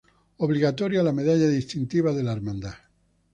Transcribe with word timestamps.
Obligatoria 0.45 1.03
la 1.03 1.11
medalla 1.13 1.47
distintiva 1.51 2.11
de 2.11 2.23
la 2.23 2.31
Hermandad. 2.33 2.73